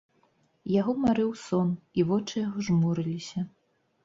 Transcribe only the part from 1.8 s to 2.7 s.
і вочы яго